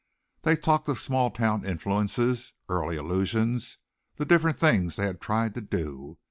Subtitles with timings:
[0.41, 3.77] They talked of small town influences, early illusions,
[4.15, 6.17] the different things they had tried to do.